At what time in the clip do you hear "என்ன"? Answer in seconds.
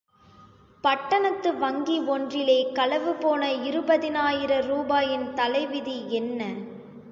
6.09-6.55